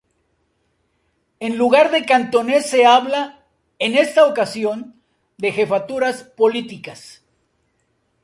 En 1.39 1.59
lugar 1.59 1.91
de 1.91 2.03
cantones 2.07 2.67
se 2.67 2.87
habla, 2.87 3.45
en 3.77 3.93
esta 3.95 4.25
ocasión, 4.25 4.99
de 5.37 5.51
Jefaturas 5.51 6.23
Políticas. 6.23 7.23